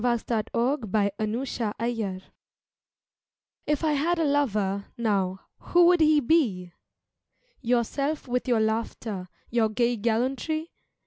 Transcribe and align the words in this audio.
Vigils 0.03 0.23
WORDS 0.55 0.83
TO 0.87 0.89
AN 0.95 1.11
IRISH 1.35 1.61
AIR 1.79 2.21
If 3.67 3.83
I 3.83 3.91
had 3.93 4.17
a 4.17 4.23
lover, 4.23 4.85
now, 4.97 5.41
who 5.59 5.85
would 5.85 6.01
he 6.01 6.19
be? 6.19 6.73
Yourself 7.61 8.27
with 8.27 8.47
your 8.47 8.61
laughter, 8.61 9.29
your 9.51 9.69
gay 9.69 9.95
gallantry? 9.97 10.71